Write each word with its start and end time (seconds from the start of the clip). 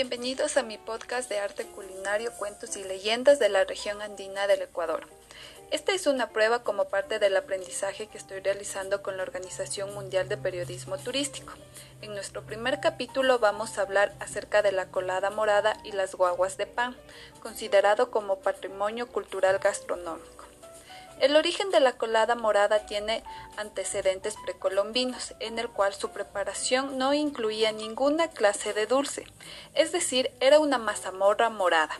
Bienvenidos 0.00 0.56
a 0.56 0.62
mi 0.62 0.78
podcast 0.78 1.28
de 1.28 1.40
arte 1.40 1.64
culinario, 1.64 2.32
cuentos 2.34 2.76
y 2.76 2.84
leyendas 2.84 3.40
de 3.40 3.48
la 3.48 3.64
región 3.64 4.00
andina 4.00 4.46
del 4.46 4.62
Ecuador. 4.62 5.08
Esta 5.72 5.92
es 5.92 6.06
una 6.06 6.28
prueba 6.28 6.62
como 6.62 6.84
parte 6.84 7.18
del 7.18 7.36
aprendizaje 7.36 8.06
que 8.06 8.16
estoy 8.16 8.38
realizando 8.38 9.02
con 9.02 9.16
la 9.16 9.24
Organización 9.24 9.92
Mundial 9.94 10.28
de 10.28 10.36
Periodismo 10.36 10.98
Turístico. 10.98 11.52
En 12.00 12.14
nuestro 12.14 12.46
primer 12.46 12.78
capítulo 12.78 13.40
vamos 13.40 13.76
a 13.76 13.82
hablar 13.82 14.14
acerca 14.20 14.62
de 14.62 14.70
la 14.70 14.86
colada 14.86 15.30
morada 15.30 15.76
y 15.82 15.90
las 15.90 16.14
guaguas 16.14 16.56
de 16.58 16.66
pan, 16.66 16.94
considerado 17.42 18.12
como 18.12 18.38
patrimonio 18.38 19.08
cultural 19.08 19.58
gastronómico. 19.58 20.47
El 21.20 21.34
origen 21.34 21.70
de 21.70 21.80
la 21.80 21.94
colada 21.94 22.36
morada 22.36 22.86
tiene 22.86 23.24
antecedentes 23.56 24.36
precolombinos, 24.44 25.34
en 25.40 25.58
el 25.58 25.68
cual 25.68 25.92
su 25.92 26.10
preparación 26.10 26.96
no 26.96 27.12
incluía 27.12 27.72
ninguna 27.72 28.28
clase 28.28 28.72
de 28.72 28.86
dulce, 28.86 29.24
es 29.74 29.90
decir, 29.90 30.30
era 30.38 30.60
una 30.60 30.78
mazamorra 30.78 31.50
morada. 31.50 31.98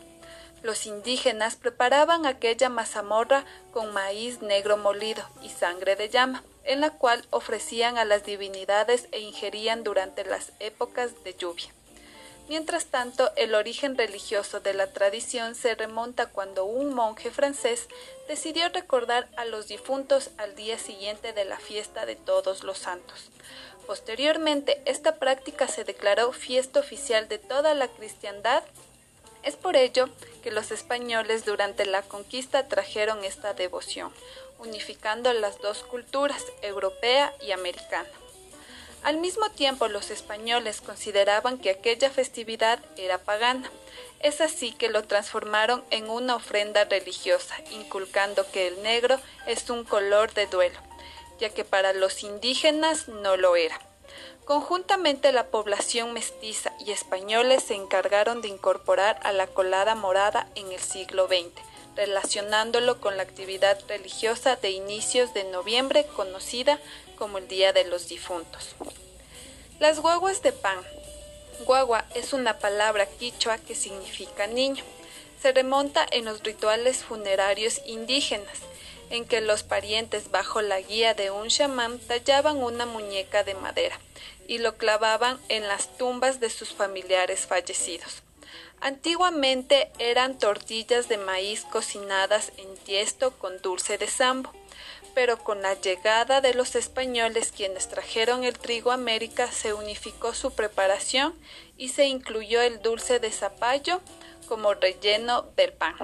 Los 0.63 0.87
indígenas 0.87 1.57
preparaban 1.57 2.27
aquella 2.27 2.69
mazamorra 2.69 3.45
con 3.73 3.93
maíz 3.93 4.41
negro 4.41 4.77
molido 4.77 5.25
y 5.43 5.49
sangre 5.49 5.97
de 5.97 6.09
llama, 6.09 6.45
en 6.63 6.81
la 6.81 6.91
cual 6.91 7.25
ofrecían 7.31 7.99
a 7.99 8.05
las 8.05 8.25
divinidades 8.25 9.09
e 9.11 9.21
ingerían 9.21 9.83
durante 9.83 10.25
las 10.25 10.53
épocas 10.61 11.25
de 11.25 11.35
lluvia. 11.35 11.73
Mientras 12.49 12.87
tanto, 12.87 13.31
el 13.37 13.55
origen 13.55 13.99
religioso 13.99 14.61
de 14.61 14.73
la 14.73 14.87
tradición 14.87 15.55
se 15.55 15.75
remonta 15.75 16.31
cuando 16.31 16.65
un 16.65 16.95
monje 16.95 17.31
francés 17.31 17.89
decidió 18.27 18.71
recordar 18.71 19.29
a 19.37 19.45
los 19.45 19.69
difuntos 19.69 20.31
al 20.39 20.55
día 20.55 20.79
siguiente 20.79 21.35
de 21.35 21.45
la 21.45 21.59
fiesta 21.59 22.07
de 22.07 22.17
todos 22.17 22.65
los 22.65 22.79
santos. 22.79 23.31
Posteriormente, 23.87 24.81
esta 24.87 25.17
práctica 25.17 25.69
se 25.69 25.85
declaró 25.85 26.33
fiesta 26.33 26.81
oficial 26.81 27.29
de 27.29 27.39
toda 27.39 27.75
la 27.75 27.89
cristiandad. 27.89 28.63
Es 29.43 29.57
por 29.57 29.77
ello 29.77 30.09
que 30.43 30.51
los 30.51 30.71
españoles 30.71 31.45
durante 31.45 31.85
la 31.85 32.01
conquista 32.01 32.67
trajeron 32.67 33.25
esta 33.25 33.53
devoción, 33.53 34.11
unificando 34.59 35.35
las 35.35 35.59
dos 35.59 35.83
culturas, 35.85 36.45
europea 36.63 37.35
y 37.43 37.53
americana. 37.53 38.09
Al 39.03 39.19
mismo 39.19 39.49
tiempo 39.51 39.89
los 39.89 40.11
españoles 40.11 40.81
consideraban 40.81 41.59
que 41.59 41.71
aquella 41.71 42.11
festividad 42.11 42.81
era 42.97 43.19
pagana. 43.19 43.71
Es 44.21 44.41
así 44.41 44.73
que 44.73 44.89
lo 44.89 45.05
transformaron 45.05 45.85
en 45.91 46.11
una 46.11 46.35
ofrenda 46.35 46.85
religiosa, 46.85 47.55
inculcando 47.71 48.51
que 48.51 48.67
el 48.67 48.83
negro 48.83 49.19
es 49.47 49.71
un 49.71 49.85
color 49.85 50.35
de 50.35 50.47
duelo, 50.47 50.79
ya 51.39 51.51
que 51.51 51.65
para 51.65 51.93
los 51.93 52.25
indígenas 52.25 53.09
no 53.09 53.37
lo 53.37 53.55
era. 53.55 53.79
Conjuntamente 54.45 55.31
la 55.31 55.49
población 55.49 56.13
mestiza 56.15 56.73
y 56.81 56.91
españoles 56.91 57.63
se 57.63 57.75
encargaron 57.75 58.41
de 58.41 58.49
incorporar 58.49 59.21
a 59.23 59.33
la 59.33 59.47
colada 59.47 59.95
morada 59.95 60.49
en 60.55 60.73
el 60.73 60.81
siglo 60.81 61.29
XX, 61.29 61.53
relacionándolo 61.99 63.01
con 63.01 63.17
la 63.17 63.25
actividad 63.25 63.77
religiosa 63.89 64.55
de 64.55 64.71
inicios 64.71 65.35
de 65.35 65.43
noviembre 65.43 66.07
conocida 66.15 66.79
como 67.17 67.39
el 67.39 67.49
Día 67.49 67.73
de 67.73 67.85
los 67.85 68.09
Difuntos. 68.09 68.77
Las 69.81 69.99
guaguas 69.99 70.41
de 70.41 70.53
pan. 70.53 70.79
Guagua 71.67 72.05
es 72.15 72.33
una 72.33 72.61
palabra 72.61 73.05
quichua 73.07 73.59
que 73.59 73.75
significa 73.75 74.47
niño. 74.47 74.85
Se 75.43 75.51
remonta 75.51 76.07
en 76.13 76.25
los 76.25 76.45
rituales 76.45 76.99
funerarios 77.03 77.81
indígenas, 77.85 78.61
en 79.11 79.25
que 79.25 79.41
los 79.41 79.65
parientes 79.65 80.31
bajo 80.31 80.63
la 80.63 80.81
guía 80.81 81.15
de 81.15 81.33
un 81.33 81.49
chamán 81.49 81.99
tallaban 81.99 82.59
una 82.59 82.87
muñeca 82.87 83.43
de 83.43 83.55
madera 83.55 83.99
y 84.47 84.59
lo 84.59 84.77
clavaban 84.77 85.41
en 85.49 85.67
las 85.67 85.99
tumbas 85.99 86.39
de 86.39 86.49
sus 86.49 86.73
familiares 86.73 87.47
fallecidos. 87.47 88.23
Antiguamente 88.81 89.91
eran 89.99 90.39
tortillas 90.39 91.09
de 91.09 91.19
maíz 91.19 91.65
cocinadas 91.65 92.53
en 92.57 92.77
tiesto 92.79 93.33
con 93.33 93.61
dulce 93.61 93.99
de 93.99 94.07
sambo 94.07 94.53
pero 95.19 95.37
con 95.37 95.63
la 95.63 95.75
llegada 95.75 96.41
de 96.41 96.55
los 96.55 96.77
españoles 96.77 97.51
quienes 97.51 97.89
trajeron 97.89 98.45
el 98.45 98.57
trigo 98.57 98.93
a 98.93 98.95
América 98.95 99.51
se 99.51 99.73
unificó 99.73 100.33
su 100.33 100.53
preparación 100.53 101.35
y 101.77 101.89
se 101.89 102.07
incluyó 102.07 102.61
el 102.63 102.81
dulce 102.83 103.19
de 103.19 103.33
zapallo 103.33 104.01
como 104.47 104.75
relleno 104.75 105.43
del 105.57 105.73
pan. 105.73 105.97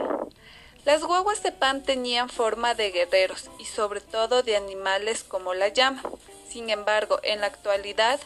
Las 0.84 1.04
guaguas 1.04 1.44
de 1.44 1.52
pan 1.52 1.84
tenían 1.84 2.28
forma 2.28 2.74
de 2.74 2.90
guerreros 2.90 3.50
y 3.60 3.66
sobre 3.66 4.00
todo 4.00 4.42
de 4.42 4.56
animales 4.56 5.22
como 5.22 5.54
la 5.54 5.68
llama. 5.68 6.02
Sin 6.48 6.68
embargo, 6.68 7.20
en 7.22 7.40
la 7.40 7.46
actualidad 7.46 8.18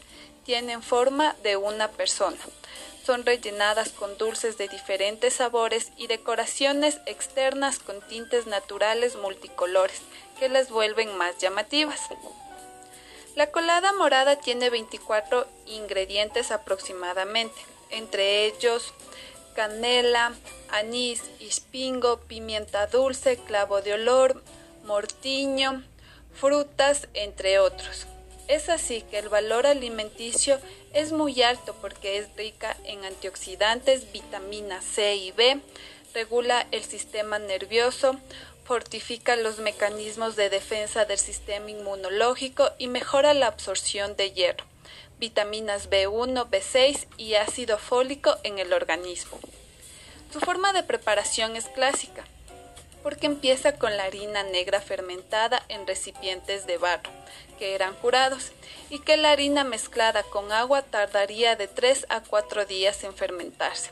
tienen 0.45 0.83
forma 0.83 1.37
de 1.43 1.59
una 1.59 1.89
persona. 1.89 2.39
Son 3.09 3.25
rellenadas 3.25 3.89
con 3.89 4.19
dulces 4.19 4.59
de 4.59 4.69
diferentes 4.69 5.33
sabores 5.33 5.93
y 5.97 6.09
decoraciones 6.09 7.01
externas 7.07 7.79
con 7.79 8.07
tintes 8.07 8.47
naturales 8.47 9.17
multicolores 9.17 10.03
que 10.39 10.51
las 10.51 10.69
vuelven 10.69 11.17
más 11.17 11.39
llamativas. 11.39 12.03
La 13.35 13.51
colada 13.51 13.95
morada 13.95 14.37
tiene 14.37 14.69
24 14.69 15.47
ingredientes 15.65 16.51
aproximadamente, 16.51 17.57
entre 17.89 18.45
ellos 18.45 18.93
canela, 19.57 20.35
anís, 20.69 21.23
ispingo, 21.41 22.21
pimienta 22.21 22.89
dulce, 22.89 23.39
clavo 23.39 23.81
de 23.81 23.95
olor, 23.95 24.43
mortiño, 24.85 25.83
frutas, 26.35 27.09
entre 27.15 27.59
otros. 27.59 28.07
Es 28.49 28.71
así 28.71 29.03
que 29.03 29.19
el 29.19 29.29
valor 29.29 29.67
alimenticio 29.67 30.59
es 30.95 31.13
muy 31.13 31.43
alto 31.43 31.77
porque 31.83 32.17
es 32.17 32.35
rica 32.35 32.77
en 32.85 33.05
antioxidantes, 33.05 34.11
vitamina 34.11 34.81
C 34.81 35.17
y 35.17 35.33
B, 35.33 35.61
regula 36.15 36.67
el 36.71 36.83
sistema 36.83 37.39
nervioso, 37.39 38.17
fortifica 38.65 39.37
los 39.37 39.59
mecanismos 39.59 40.35
de 40.35 40.49
defensa 40.49 41.05
del 41.05 41.19
sistema 41.19 41.71
inmunológico 41.71 42.71
y 42.79 42.89
mejora 42.89 43.35
la 43.35 43.49
absorción 43.49 44.17
de 44.17 44.33
hierro, 44.33 44.65
vitaminas 45.19 45.91
B1, 45.91 46.49
B6 46.49 47.07
y 47.19 47.35
ácido 47.35 47.77
fólico 47.77 48.39
en 48.45 48.59
el 48.59 48.73
organismo. 48.73 49.39
Su 50.33 50.41
forma 50.41 50.73
de 50.73 50.83
preparación 50.83 51.55
es 51.55 51.67
clásica, 51.67 52.25
porque 53.03 53.27
empieza 53.27 53.79
con 53.79 53.97
la 53.97 54.05
harina 54.05 54.43
negra 54.43 54.81
fermentada 54.81 55.63
en 55.69 55.87
recipientes 55.87 56.67
de 56.67 56.79
barro, 56.79 57.11
que 57.59 57.75
eran 57.75 57.95
curados, 57.95 58.53
y 58.91 59.01
que 59.01 59.17
la 59.17 59.31
harina 59.31 59.65
mezclada 59.65 60.23
con 60.23 60.53
agua 60.53 60.83
tardaría 60.83 61.57
de 61.57 61.69
3 61.69 62.07
a 62.09 62.23
4 62.23 62.65
días 62.65 63.05
en 63.05 63.15
fermentarse, 63.15 63.91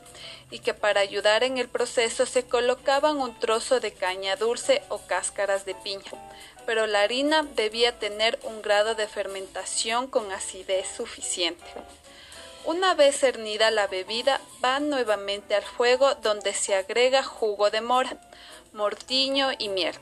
y 0.50 0.60
que 0.60 0.74
para 0.74 1.00
ayudar 1.00 1.44
en 1.44 1.58
el 1.58 1.68
proceso 1.68 2.26
se 2.26 2.44
colocaban 2.44 3.18
un 3.18 3.38
trozo 3.38 3.80
de 3.80 3.92
caña 3.92 4.36
dulce 4.36 4.82
o 4.88 4.98
cáscaras 4.98 5.64
de 5.64 5.74
piña, 5.74 6.12
pero 6.66 6.86
la 6.86 7.02
harina 7.02 7.42
debía 7.54 7.98
tener 7.98 8.38
un 8.42 8.62
grado 8.62 8.94
de 8.94 9.06
fermentación 9.06 10.08
con 10.08 10.32
acidez 10.32 10.86
suficiente. 10.96 11.64
Una 12.64 12.94
vez 12.94 13.20
cernida 13.20 13.70
la 13.70 13.86
bebida, 13.86 14.40
va 14.64 14.80
nuevamente 14.80 15.54
al 15.54 15.62
fuego 15.62 16.16
donde 16.16 16.52
se 16.52 16.74
agrega 16.74 17.22
jugo 17.22 17.70
de 17.70 17.80
mora, 17.80 18.16
mortiño 18.72 19.50
y 19.58 19.68
miel. 19.68 19.94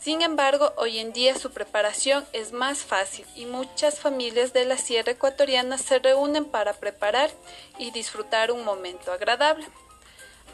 Sin 0.00 0.22
embargo, 0.22 0.72
hoy 0.76 0.98
en 0.98 1.12
día 1.12 1.38
su 1.38 1.50
preparación 1.50 2.24
es 2.32 2.52
más 2.52 2.78
fácil 2.78 3.26
y 3.36 3.46
muchas 3.46 4.00
familias 4.00 4.52
de 4.52 4.64
la 4.64 4.76
sierra 4.76 5.12
ecuatoriana 5.12 5.78
se 5.78 5.98
reúnen 5.98 6.44
para 6.44 6.74
preparar 6.74 7.30
y 7.78 7.90
disfrutar 7.90 8.50
un 8.50 8.64
momento 8.64 9.12
agradable. 9.12 9.66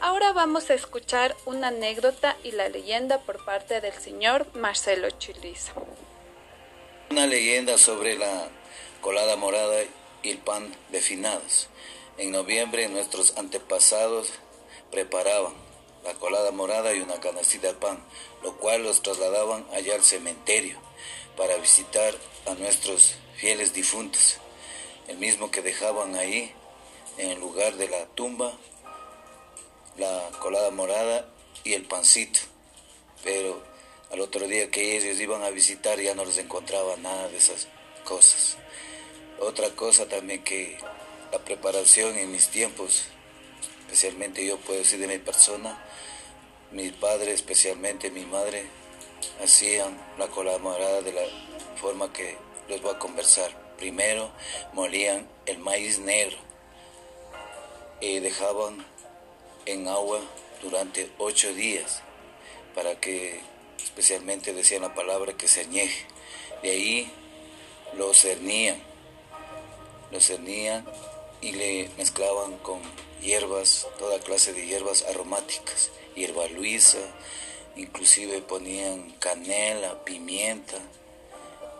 Ahora 0.01 0.31
vamos 0.31 0.69
a 0.69 0.75
escuchar 0.75 1.35
una 1.45 1.67
anécdota 1.67 2.37
y 2.43 2.51
la 2.51 2.69
leyenda 2.69 3.19
por 3.19 3.43
parte 3.43 3.81
del 3.81 3.93
señor 3.93 4.47
Marcelo 4.53 5.09
Chiliza. 5.11 5.73
Una 7.09 7.27
leyenda 7.27 7.77
sobre 7.77 8.17
la 8.17 8.47
colada 9.01 9.35
morada 9.35 9.81
y 10.23 10.29
el 10.29 10.37
pan 10.37 10.73
de 10.89 11.01
finados. 11.01 11.67
En 12.17 12.31
noviembre 12.31 12.87
nuestros 12.87 13.37
antepasados 13.37 14.31
preparaban 14.91 15.53
la 16.03 16.13
colada 16.15 16.51
morada 16.51 16.93
y 16.93 17.01
una 17.01 17.19
canastita 17.19 17.67
de 17.67 17.73
pan, 17.73 18.03
lo 18.43 18.57
cual 18.57 18.83
los 18.83 19.01
trasladaban 19.01 19.65
allá 19.73 19.95
al 19.95 20.03
cementerio 20.03 20.77
para 21.35 21.57
visitar 21.57 22.13
a 22.45 22.53
nuestros 22.55 23.15
fieles 23.35 23.73
difuntos, 23.73 24.37
el 25.07 25.17
mismo 25.17 25.51
que 25.51 25.61
dejaban 25.61 26.15
ahí 26.15 26.53
en 27.17 27.29
el 27.31 27.39
lugar 27.39 27.75
de 27.75 27.89
la 27.89 28.05
tumba, 28.07 28.53
la 29.97 30.29
colada 30.39 30.71
morada 30.71 31.27
y 31.63 31.73
el 31.73 31.85
pancito. 31.85 32.39
Pero 33.23 33.61
al 34.11 34.21
otro 34.21 34.47
día 34.47 34.71
que 34.71 34.97
ellos 34.97 35.19
iban 35.19 35.43
a 35.43 35.49
visitar 35.49 35.99
ya 35.99 36.15
no 36.15 36.25
les 36.25 36.37
encontraba 36.37 36.95
nada 36.97 37.27
de 37.27 37.37
esas 37.37 37.67
cosas. 38.03 38.57
Otra 39.39 39.69
cosa 39.71 40.07
también 40.07 40.43
que 40.43 40.77
la 41.31 41.39
preparación 41.39 42.17
en 42.17 42.31
mis 42.31 42.49
tiempos 42.49 43.05
especialmente 43.89 44.45
yo 44.45 44.57
puedo 44.57 44.77
decir 44.77 44.99
de 44.99 45.07
mi 45.07 45.17
persona, 45.17 45.83
mi 46.71 46.91
padre, 46.91 47.33
especialmente 47.33 48.11
mi 48.11 48.23
madre, 48.23 48.67
hacían 49.43 49.99
la 50.19 50.27
colaborada 50.27 51.01
de 51.01 51.11
la 51.11 51.23
forma 51.75 52.13
que 52.13 52.37
les 52.67 52.79
voy 52.83 52.93
a 52.93 52.99
conversar. 52.99 53.49
Primero 53.79 54.29
molían 54.73 55.27
el 55.47 55.57
maíz 55.57 55.97
negro 55.97 56.37
eh, 57.99 58.21
dejaban 58.21 58.85
en 59.65 59.87
agua 59.87 60.21
durante 60.61 61.09
ocho 61.17 61.51
días 61.55 62.03
para 62.75 62.99
que 62.99 63.41
especialmente 63.83 64.53
decían 64.53 64.83
la 64.83 64.93
palabra 64.93 65.33
que 65.33 65.47
se 65.47 65.61
añeje. 65.61 66.05
De 66.61 66.69
ahí 66.69 67.11
lo 67.97 68.13
cernían, 68.13 68.79
lo 70.11 70.21
cernían 70.21 70.85
y 71.41 71.51
le 71.53 71.89
mezclaban 71.97 72.57
con 72.59 72.81
hierbas, 73.21 73.87
toda 73.97 74.19
clase 74.19 74.53
de 74.53 74.65
hierbas 74.65 75.03
aromáticas, 75.03 75.91
hierba 76.15 76.47
luisa, 76.47 76.99
inclusive 77.75 78.41
ponían 78.41 79.11
canela, 79.19 80.03
pimienta, 80.03 80.77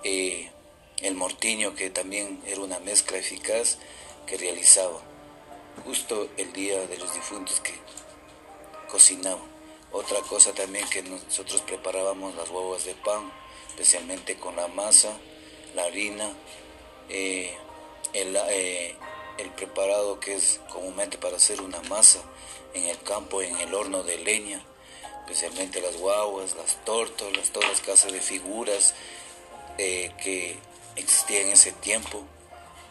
eh, 0.03 0.49
el 1.01 1.15
mortiño 1.15 1.75
que 1.75 1.89
también 1.89 2.41
era 2.45 2.61
una 2.61 2.79
mezcla 2.79 3.17
eficaz 3.17 3.77
que 4.27 4.37
realizaba 4.37 4.99
justo 5.85 6.29
el 6.37 6.51
día 6.53 6.85
de 6.87 6.97
los 6.97 7.13
difuntos 7.13 7.59
que 7.61 7.73
cocinaban. 8.89 9.47
Otra 9.91 10.21
cosa 10.21 10.53
también 10.53 10.87
que 10.89 11.01
nosotros 11.01 11.61
preparábamos 11.61 12.35
las 12.35 12.49
huevas 12.49 12.85
de 12.85 12.93
pan, 12.93 13.31
especialmente 13.69 14.37
con 14.37 14.55
la 14.55 14.67
masa, 14.67 15.17
la 15.73 15.83
harina, 15.83 16.31
eh, 17.09 17.57
el, 18.13 18.35
eh, 18.49 18.95
el 19.39 19.49
preparado 19.51 20.19
que 20.19 20.35
es 20.35 20.59
comúnmente 20.69 21.17
para 21.17 21.37
hacer 21.37 21.61
una 21.61 21.81
masa 21.83 22.19
en 22.73 22.85
el 22.85 22.99
campo, 23.01 23.41
en 23.41 23.57
el 23.57 23.73
horno 23.73 24.03
de 24.03 24.17
leña, 24.17 24.61
especialmente 25.21 25.81
las 25.81 25.97
guaguas, 25.97 26.55
las 26.55 26.83
tórtolas, 26.85 27.51
todas 27.51 27.69
las 27.69 27.81
casas 27.81 28.11
de 28.11 28.21
figuras 28.21 28.93
eh, 29.77 30.11
que 30.21 30.57
existían 30.95 31.47
en 31.47 31.53
ese 31.53 31.71
tiempo, 31.71 32.23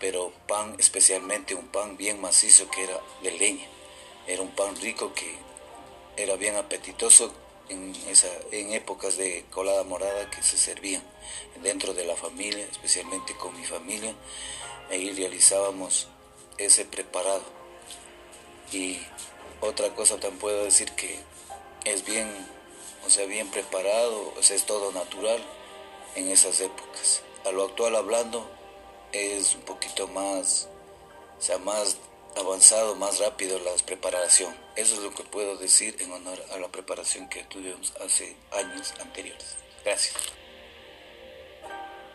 pero 0.00 0.32
pan, 0.46 0.74
especialmente 0.78 1.54
un 1.54 1.68
pan 1.68 1.96
bien 1.96 2.20
macizo 2.20 2.70
que 2.70 2.84
era 2.84 2.98
de 3.22 3.32
leña. 3.32 3.66
Era 4.26 4.42
un 4.42 4.50
pan 4.50 4.76
rico 4.76 5.12
que 5.14 5.36
era 6.16 6.36
bien 6.36 6.56
apetitoso 6.56 7.32
en, 7.68 7.94
en 8.52 8.72
épocas 8.72 9.16
de 9.16 9.44
colada 9.50 9.84
morada 9.84 10.30
que 10.30 10.42
se 10.42 10.56
servían 10.56 11.02
dentro 11.62 11.94
de 11.94 12.04
la 12.04 12.16
familia, 12.16 12.64
especialmente 12.70 13.34
con 13.36 13.58
mi 13.58 13.64
familia. 13.64 14.14
Ahí 14.90 15.10
realizábamos 15.12 16.08
ese 16.58 16.84
preparado. 16.84 17.42
Y 18.72 18.98
otra 19.60 19.94
cosa 19.94 20.14
también 20.14 20.38
puedo 20.38 20.64
decir 20.64 20.92
que 20.92 21.18
es 21.84 22.04
bien, 22.04 22.28
o 23.06 23.10
sea, 23.10 23.26
bien 23.26 23.50
preparado, 23.50 24.34
o 24.36 24.40
es 24.40 24.66
todo 24.66 24.92
natural 24.92 25.42
en 26.14 26.28
esas 26.28 26.60
épocas. 26.60 27.22
A 27.46 27.50
lo 27.50 27.64
actual 27.64 27.96
hablando 27.96 28.48
es 29.12 29.54
un 29.54 29.62
poquito 29.62 30.06
más, 30.08 30.68
o 31.38 31.42
sea, 31.42 31.58
más 31.58 31.96
avanzado, 32.36 32.94
más 32.94 33.18
rápido 33.18 33.58
la 33.58 33.74
preparación. 33.84 34.54
Eso 34.76 34.94
es 34.94 35.00
lo 35.00 35.14
que 35.14 35.24
puedo 35.24 35.56
decir 35.56 35.96
en 36.00 36.12
honor 36.12 36.44
a 36.52 36.58
la 36.58 36.68
preparación 36.68 37.28
que 37.28 37.42
tuvimos 37.44 37.92
hace 38.04 38.36
años 38.52 38.92
anteriores. 39.00 39.56
Gracias. 39.84 40.14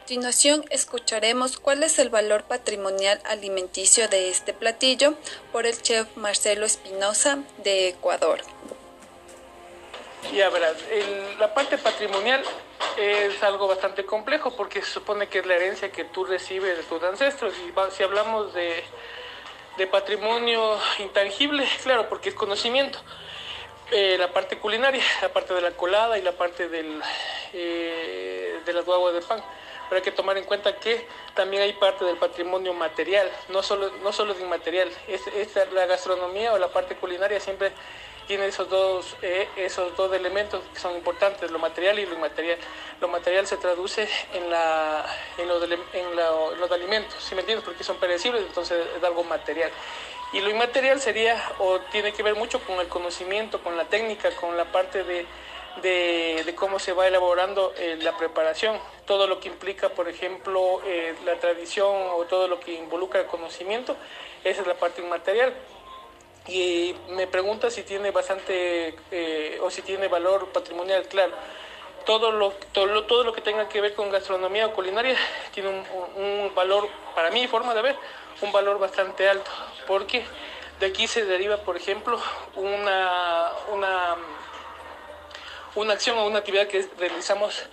A 0.04 0.06
continuación 0.06 0.66
escucharemos 0.70 1.58
cuál 1.58 1.82
es 1.82 1.98
el 1.98 2.10
valor 2.10 2.44
patrimonial 2.44 3.22
alimenticio 3.24 4.10
de 4.10 4.28
este 4.28 4.52
platillo 4.52 5.14
por 5.54 5.66
el 5.66 5.82
chef 5.82 6.10
Marcelo 6.18 6.66
Espinosa 6.66 7.40
de 7.60 7.88
Ecuador. 7.88 8.42
Ya 10.34 10.50
verás, 10.50 10.76
la 11.40 11.54
parte 11.54 11.78
patrimonial 11.78 12.44
es 12.98 13.42
algo 13.44 13.66
bastante 13.70 14.06
complejo 14.06 14.54
porque 14.58 14.82
se 14.82 14.92
supone 14.92 15.30
que 15.30 15.40
es 15.40 15.46
la 15.46 15.56
herencia 15.56 15.90
que 15.90 16.04
tú 16.04 16.26
recibes 16.26 16.76
de 16.76 16.84
tus 16.84 17.02
ancestros 17.02 17.54
y 17.60 17.96
si 17.96 18.04
hablamos 18.04 18.54
de, 18.54 18.84
patrimonio 19.90 20.80
intangible, 21.00 21.66
claro, 21.82 22.10
porque 22.10 22.28
es 22.28 22.36
conocimiento. 22.36 23.00
Eh, 23.90 24.18
la 24.20 24.34
parte 24.34 24.58
culinaria, 24.58 25.04
la 25.22 25.32
parte 25.32 25.54
de 25.54 25.62
la 25.62 25.72
colada 25.72 26.18
y 26.18 26.22
la 26.22 26.34
parte 26.34 26.68
del, 26.68 27.02
eh, 27.54 28.60
de 28.66 28.74
las 28.74 28.84
guaguas 28.84 29.14
de 29.14 29.22
pan 29.22 29.42
pero 29.94 30.04
hay 30.04 30.12
que 30.12 30.18
tomar 30.18 30.36
en 30.40 30.46
cuenta 30.46 30.76
que 30.78 31.06
también 31.36 31.62
hay 31.62 31.74
parte 31.74 32.04
del 32.04 32.18
patrimonio 32.18 32.74
material, 32.74 33.30
no 33.50 33.62
solo, 33.62 33.92
no 34.02 34.12
solo 34.12 34.34
de 34.34 34.42
inmaterial. 34.42 34.90
Es, 35.08 35.22
la 35.72 35.86
gastronomía 35.86 36.52
o 36.52 36.58
la 36.58 36.70
parte 36.70 36.96
culinaria 36.96 37.40
siempre 37.40 37.72
tiene 38.26 38.48
esos 38.48 38.68
dos, 38.70 39.16
eh, 39.22 39.48
esos 39.56 39.96
dos 39.96 40.12
elementos 40.16 40.64
que 40.74 40.80
son 40.80 40.96
importantes, 40.96 41.52
lo 41.52 41.60
material 41.60 42.00
y 42.00 42.08
lo 42.08 42.16
inmaterial. 42.16 42.58
Lo 43.02 43.08
material 43.08 43.46
se 43.46 43.58
traduce 43.58 44.10
en, 44.34 44.50
la, 44.50 45.06
en, 45.38 45.48
los 45.48 46.72
alimentos, 46.72 47.24
¿sí 47.24 47.36
me 47.36 47.42
entiendes? 47.42 47.64
Porque 47.64 47.84
son 47.84 47.98
perecibles, 47.98 48.42
entonces 48.42 48.84
es 48.98 49.04
algo 49.04 49.24
material. 49.26 49.70
Y 50.32 50.42
lo 50.42 50.50
inmaterial 50.50 51.00
sería 51.02 51.40
o 51.60 51.82
tiene 51.92 52.14
que 52.14 52.24
ver 52.24 52.34
mucho 52.34 52.60
con 52.62 52.80
el 52.80 52.88
conocimiento, 52.88 53.62
con 53.62 53.78
la 53.78 53.86
técnica, 53.86 54.32
con 54.32 54.58
la 54.58 54.66
parte 54.66 55.04
de 55.04 55.28
de, 55.82 56.54
cómo 56.56 56.80
se 56.80 56.94
va 56.94 57.08
elaborando 57.08 57.74
eh, 57.78 57.98
la 58.02 58.16
preparación, 58.18 58.78
todo 59.06 59.28
lo 59.28 59.40
que 59.40 59.50
implica, 59.50 59.90
por 59.90 60.08
ejemplo, 60.08 60.82
eh, 60.86 61.16
la 61.26 61.36
tradición 61.36 61.92
o 62.14 62.24
todo 62.26 62.48
lo 62.48 62.60
que 62.60 62.74
involucra 62.74 63.22
el 63.22 63.28
conocimiento, 63.28 63.96
esa 64.44 64.62
es 64.62 64.68
la 64.68 64.76
parte 64.76 65.02
inmaterial. 65.02 65.54
Y 66.48 66.96
me 67.10 67.28
pregunta 67.28 67.70
si 67.70 67.84
tiene 67.84 68.12
bastante 68.12 68.96
eh, 69.12 69.60
o 69.62 69.70
si 69.70 69.82
tiene 69.82 70.08
valor 70.08 70.50
patrimonial, 70.50 71.08
claro. 71.08 71.34
Todo 72.06 72.32
lo, 72.32 72.52
todo, 72.74 73.04
todo 73.06 73.24
lo 73.24 73.32
que 73.32 73.40
tenga 73.42 73.70
que 73.70 73.80
ver 73.80 73.94
con 73.94 74.12
gastronomía 74.12 74.68
o 74.68 74.74
culinaria 74.74 75.16
tiene 75.54 75.70
un, 75.70 75.86
un 76.22 76.56
valor, 76.56 76.90
para 77.16 77.32
mi 77.32 77.48
forma 77.48 77.74
de 77.74 77.82
ver, 77.82 77.96
un 78.42 78.52
valor 78.52 78.78
bastante 78.78 79.30
alto, 79.30 79.50
porque 79.88 80.26
de 80.80 80.88
aquí 80.88 81.08
se 81.08 81.24
deriva, 81.26 81.58
por 81.58 81.78
ejemplo, 81.78 82.20
una, 82.56 83.52
una 83.72 84.18
una 85.76 85.94
acción 85.94 86.18
o 86.18 86.28
una 86.28 86.40
actividad 86.40 86.68
que 86.68 86.88
realizamos 86.98 87.64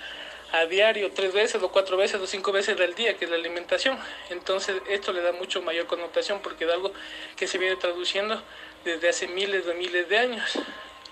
a 0.53 0.67
diario, 0.67 1.13
tres 1.13 1.33
veces 1.33 1.63
o 1.63 1.71
cuatro 1.71 1.97
veces 1.97 2.21
o 2.21 2.27
cinco 2.27 2.53
veces 2.53 2.77
del 2.77 2.95
día, 2.95 3.17
que 3.17 3.25
es 3.25 3.31
la 3.31 3.37
alimentación. 3.37 3.99
Entonces 4.31 4.83
esto 4.89 5.13
le 5.13 5.23
da 5.23 5.33
mucho 5.33 5.63
mayor 5.63 5.87
connotación 5.87 6.41
porque 6.43 6.65
es 6.65 6.71
algo 6.71 6.93
que 7.37 7.47
se 7.47 7.59
viene 7.59 7.77
traduciendo 7.77 8.43
desde 8.85 9.09
hace 9.09 9.29
miles 9.29 9.67
de 9.67 9.75
miles 9.75 10.09
de 10.09 10.19
años. 10.19 10.59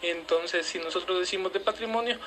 Entonces, 0.02 0.64
si 0.66 0.78
nosotros 0.78 1.18
decimos 1.18 1.52
de 1.52 1.60
patrimonio, 1.60 2.18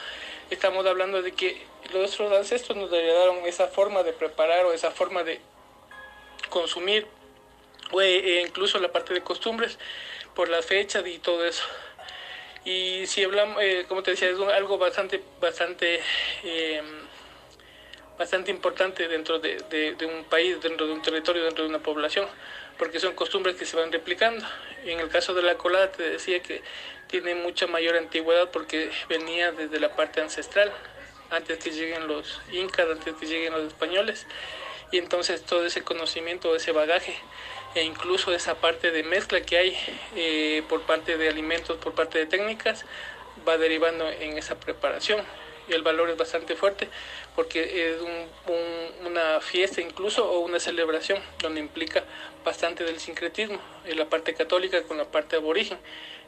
estamos 0.50 0.86
hablando 0.86 1.22
de 1.22 1.31
que 1.31 1.66
nuestros 1.94 2.31
ancestros 2.34 2.78
nos 2.78 2.92
heredaron 2.92 3.38
esa 3.46 3.68
forma 3.68 4.04
de 4.04 4.12
preparar 4.14 4.66
o 4.66 4.74
esa 4.74 4.92
forma 4.92 5.24
de 5.24 5.40
consumir, 6.50 7.07
o 7.92 8.02
e 8.02 8.42
incluso 8.42 8.78
la 8.80 8.92
parte 8.92 9.14
de 9.14 9.22
costumbres, 9.22 9.80
por 10.35 10.50
las 10.50 10.66
fechas 10.66 11.06
y 11.07 11.19
todo 11.19 11.45
eso. 11.45 11.64
Y 12.63 13.07
si 13.07 13.23
hablamos, 13.23 13.57
eh, 13.61 13.85
como 13.87 14.03
te 14.03 14.11
decía, 14.11 14.30
es 14.30 14.39
algo 14.39 14.77
bastante, 14.77 15.21
bastante, 15.39 15.99
em, 16.44 16.85
bastante 18.19 18.51
importante 18.51 19.07
dentro 19.07 19.39
de, 19.39 19.57
de, 19.97 20.06
un 20.06 20.25
país, 20.25 20.61
dentro 20.61 20.85
de 20.85 20.94
un 20.94 21.01
territorio, 21.01 21.44
dentro 21.44 21.63
de 21.63 21.69
una 21.69 21.80
población, 21.80 22.27
porque 22.77 22.99
son 22.99 23.15
costumbres 23.15 23.56
que 23.56 23.65
se 23.65 23.75
van 23.75 23.91
replicando. 23.91 24.45
En 24.85 24.99
el 24.99 25.09
caso 25.09 25.33
de 25.33 25.41
la 25.41 25.57
colada 25.57 25.91
te 25.91 26.03
decía 26.03 26.41
que 26.44 26.61
tiene 27.07 27.33
mucha 27.33 27.65
mayor 27.65 27.95
antigüedad 27.95 28.51
porque 28.51 28.91
venía 29.09 29.51
desde 29.51 29.80
la 29.80 29.95
parte 29.95 30.21
ancestral, 30.21 30.71
antes 31.31 31.57
que 31.57 31.71
lleguen 31.71 32.07
los 32.07 32.41
incas, 32.51 32.87
antes 32.91 33.15
que 33.15 33.25
lleguen 33.25 33.53
los 33.53 33.63
españoles, 33.63 34.27
y 34.91 34.99
entonces 34.99 35.44
todo 35.44 35.65
ese 35.65 35.83
conocimiento, 35.83 36.56
ese 36.56 36.73
bagaje 36.73 37.15
e 37.75 37.83
incluso 37.83 38.33
esa 38.33 38.56
parte 38.56 38.92
de 38.92 39.04
mezcla 39.04 39.42
que 39.42 39.57
hay 39.57 39.78
eh, 40.16 40.63
por 40.68 40.81
parte 40.81 41.18
de 41.18 41.30
alimentos, 41.30 41.78
por 41.78 41.94
parte 41.94 42.19
de 42.19 42.25
técnicas, 42.25 42.85
va 43.47 43.57
derivando 43.57 44.09
en 44.09 44.37
esa 44.37 44.59
preparación. 44.59 45.21
Y 45.68 45.73
el 45.73 45.83
valor 45.83 46.09
es 46.09 46.18
bastante 46.18 46.56
fuerte 46.56 46.90
porque 47.35 47.92
es 47.92 47.97
una 49.06 49.40
fiesta 49.40 49.80
incluso 49.80 50.30
o 50.30 50.40
una 50.40 50.59
celebración 50.59 51.19
donde 51.40 51.61
implica 51.61 52.04
bastante 52.44 52.83
del 52.83 52.99
sincretismo, 52.99 53.59
en 53.85 53.97
la 53.97 54.06
parte 54.06 54.33
católica 54.33 54.83
con 54.83 54.97
la 54.97 55.06
parte 55.06 55.35
aborigen. 55.35 55.78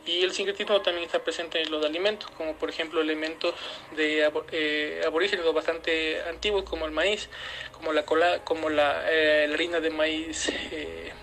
Y 0.05 0.21
el 0.21 0.33
sincretismo 0.33 0.81
también 0.81 1.05
está 1.05 1.23
presente 1.23 1.61
en 1.61 1.71
los 1.71 1.83
alimentos, 1.85 2.29
como 2.31 2.55
por 2.55 2.69
ejemplo 2.69 3.01
elementos 3.01 3.53
de 3.95 4.29
eh, 4.51 5.01
aborígenes 5.05 5.51
bastante 5.53 6.21
antiguos 6.23 6.63
como 6.63 6.85
el 6.85 6.91
maíz, 6.91 7.29
como 7.71 7.93
la 7.93 8.03
cola, 8.05 8.43
como 8.43 8.69
la, 8.69 9.05
eh, 9.09 9.45
la 9.47 9.53
harina 9.53 9.79
de 9.79 9.89
maíz 9.89 10.49
eh, 10.71 11.13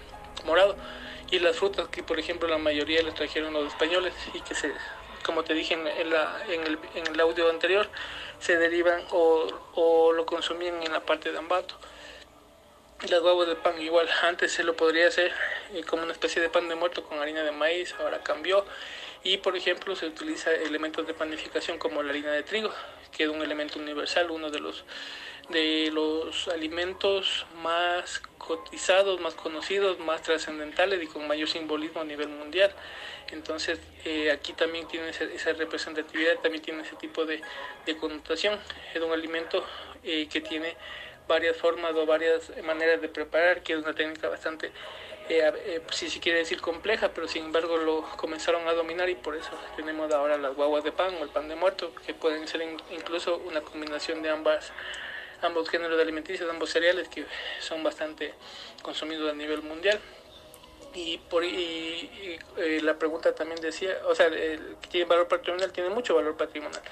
morado. 0.44 0.76
Y 1.30 1.38
las 1.38 1.56
frutas 1.56 1.88
que 1.88 2.02
por 2.02 2.18
ejemplo 2.18 2.49
la 2.49 2.59
mayoría 2.59 3.02
las 3.02 3.14
trajeron 3.14 3.52
los 3.52 3.68
españoles 3.68 4.12
y 4.35 4.40
que 4.40 4.54
se 4.54 4.73
como 5.23 5.44
te 5.44 5.54
dije 5.54 5.75
en, 5.75 6.11
la, 6.11 6.42
en, 6.49 6.62
el, 6.66 6.78
en 6.94 7.06
el 7.06 7.20
audio 7.20 7.50
anterior 7.50 7.88
se 8.38 8.56
derivan 8.56 9.02
o, 9.11 9.47
o 9.75 10.12
lo 10.12 10.25
consumían 10.26 10.82
en 10.82 10.92
la 10.92 11.00
parte 11.00 11.30
de 11.30 11.38
Ambato. 11.38 11.76
Las 13.09 13.23
huevos 13.23 13.47
de 13.47 13.54
pan 13.54 13.80
igual 13.80 14.09
antes 14.23 14.52
se 14.52 14.64
lo 14.64 14.76
podría 14.76 15.09
hacer 15.09 15.32
eh, 15.73 15.85
como 15.85 16.02
una 16.02 16.12
especie 16.12 16.42
de 16.42 16.50
pan 16.50 16.68
de 16.68 16.75
muerto 16.75 17.04
con 17.04 17.18
harina 17.18 17.42
de 17.42 17.50
maíz 17.50 17.94
ahora 17.99 18.23
cambió 18.23 18.64
Y 19.22 19.36
por 19.38 19.56
ejemplo 19.56 19.94
se 19.96 20.06
utiliza 20.06 20.52
elementos 20.52 21.06
de 21.06 21.14
panificación 21.14 21.78
como 21.78 22.02
la 22.02 22.10
harina 22.10 22.32
de 22.32 22.42
trigo, 22.42 22.70
que 23.12 23.24
es 23.24 23.28
un 23.28 23.42
elemento 23.42 23.78
universal, 23.78 24.30
uno 24.30 24.50
de 24.50 24.60
los 24.60 24.84
de 25.50 25.90
los 25.92 26.46
alimentos 26.48 27.44
más 27.62 28.20
cotizados, 28.38 29.20
más 29.20 29.34
conocidos, 29.34 29.98
más 29.98 30.22
trascendentales 30.22 31.02
y 31.02 31.06
con 31.06 31.26
mayor 31.26 31.48
simbolismo 31.48 32.00
a 32.00 32.04
nivel 32.04 32.28
mundial. 32.28 32.72
Entonces 33.32 33.80
eh, 34.04 34.30
aquí 34.30 34.52
también 34.52 34.86
tiene 34.86 35.10
esa, 35.10 35.52
representatividad, 35.52 36.36
también 36.38 36.62
tiene 36.62 36.82
ese 36.82 36.96
tipo 36.96 37.26
de, 37.26 37.40
de 37.84 37.96
connotación. 37.96 38.58
Es 38.94 39.02
un 39.02 39.12
alimento 39.12 39.64
eh, 40.04 40.28
que 40.30 40.40
tiene 40.40 40.76
varias 41.28 41.56
formas 41.56 41.94
o 41.94 42.06
varias 42.06 42.52
maneras 42.64 43.00
de 43.00 43.08
preparar, 43.08 43.62
que 43.62 43.74
es 43.74 43.78
una 43.78 43.94
técnica 43.94 44.28
bastante, 44.28 44.72
eh, 45.38 45.80
si 45.90 46.10
se 46.10 46.20
quiere 46.20 46.38
decir 46.38 46.60
compleja, 46.60 47.10
pero 47.14 47.28
sin 47.28 47.44
embargo 47.44 47.76
lo 47.76 48.02
comenzaron 48.16 48.66
a 48.66 48.72
dominar 48.72 49.08
y 49.08 49.14
por 49.14 49.37
eso 49.37 49.50
tenemos 49.76 50.12
ahora 50.12 50.37
las 50.38 50.54
guaguas 50.54 50.82
de 50.84 50.92
pan 50.92 51.14
o 51.20 51.25
el 51.25 51.30
pan 51.30 51.49
de 51.49 51.54
muerto, 51.54 51.92
que 52.06 52.14
pueden 52.14 52.49
ser 52.49 52.62
incluso 52.90 53.37
una 53.38 53.60
combinación 53.60 54.22
de 54.22 54.30
ambas 54.30 54.72
ambos 55.42 55.68
géneros 55.68 55.96
de 55.96 56.02
alimenticios, 56.02 56.50
ambos 56.50 56.70
cereales 56.70 57.08
que 57.08 57.25
son 57.60 57.82
bastante 57.82 58.34
consumidos 58.82 59.30
a 59.30 59.34
nivel 59.34 59.62
mundial. 59.62 59.99
Y, 60.92 61.18
por, 61.18 61.44
eh, 61.44 62.38
la 62.82 62.99
pregunta 62.99 63.32
también 63.34 63.60
decía, 63.60 63.96
o 64.06 64.14
sea, 64.14 64.26
el 64.26 64.76
que 64.80 64.88
tiene 64.88 65.06
valor 65.06 65.28
patrimonial 65.28 65.72
tiene 65.72 65.88
mucho 65.88 66.16
valor 66.16 66.37
patrimonial, 66.37 66.82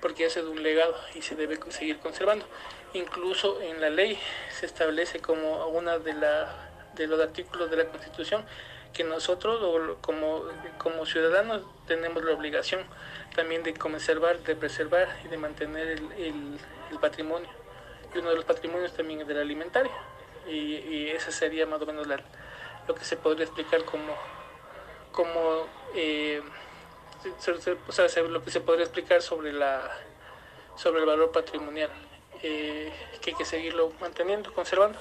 porque 0.00 0.26
ese 0.26 0.40
es 0.40 0.46
un 0.46 0.60
legado 0.62 0.96
y 1.14 1.22
se 1.22 1.36
debe 1.36 1.58
seguir 1.70 1.98
conservando. 1.98 2.46
Incluso 2.94 3.60
en 3.60 3.80
la 3.80 3.90
ley 3.90 4.18
se 4.58 4.66
establece 4.66 5.20
como 5.20 5.68
una 5.68 5.98
de, 5.98 6.14
la, 6.14 6.73
de 6.94 7.06
los 7.06 7.20
artículos 7.20 7.70
de 7.70 7.76
la 7.76 7.84
Constitución 7.86 8.44
que 8.92 9.04
nosotros 9.04 9.98
como, 10.00 10.44
como 10.78 11.04
ciudadanos 11.04 11.62
tenemos 11.86 12.24
la 12.24 12.32
obligación 12.32 12.84
también 13.34 13.62
de 13.64 13.74
conservar, 13.74 14.38
de 14.38 14.54
preservar 14.54 15.08
y 15.24 15.28
de 15.28 15.36
mantener 15.36 15.88
el, 15.88 16.58
el, 16.90 16.98
patrimonio 17.00 17.48
y 18.14 18.18
uno 18.18 18.30
de 18.30 18.36
los 18.36 18.44
patrimonios 18.44 18.94
también 18.94 19.20
es 19.20 19.26
del 19.26 19.38
alimentario. 19.38 19.90
Y, 20.48 20.76
y 20.76 21.10
ese 21.10 21.32
sería 21.32 21.66
más 21.66 21.82
o 21.82 21.86
menos 21.86 22.06
lo 22.06 22.94
que 22.94 23.04
se 23.04 23.16
podría 23.16 23.44
explicar 23.44 23.84
como, 23.84 24.14
como 25.10 25.66
eh, 25.96 26.40
o 27.88 27.92
sea, 27.92 28.22
lo 28.22 28.44
que 28.44 28.50
se 28.50 28.60
podría 28.60 28.84
explicar 28.84 29.22
sobre, 29.22 29.52
la, 29.52 29.90
sobre 30.76 31.00
el 31.00 31.06
valor 31.06 31.32
patrimonial, 31.32 31.90
eh, 32.42 32.92
que 33.20 33.30
hay 33.30 33.36
que 33.36 33.44
seguirlo 33.44 33.92
manteniendo, 34.00 34.52
conservando. 34.52 34.98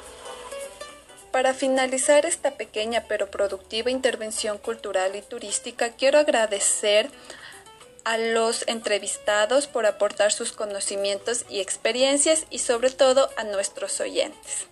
Para 1.34 1.56
finalizar 1.56 2.28
esta 2.28 2.52
pequeña 2.58 3.06
pero 3.08 3.32
productiva 3.32 3.90
intervención 3.90 4.60
cultural 4.60 5.16
y 5.16 5.24
turística, 5.24 5.90
quiero 5.90 6.20
agradecer 6.20 7.10
a 8.04 8.20
los 8.20 8.64
entrevistados 8.68 9.66
por 9.66 9.88
aportar 9.88 10.32
sus 10.32 10.52
conocimientos 10.52 11.46
y 11.50 11.60
experiencias 11.60 12.46
y 12.52 12.60
sobre 12.60 12.92
todo 12.92 13.32
a 13.36 13.46
nuestros 13.46 14.00
oyentes. 14.00 14.68